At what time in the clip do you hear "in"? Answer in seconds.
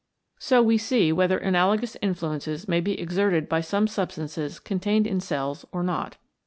5.05-5.19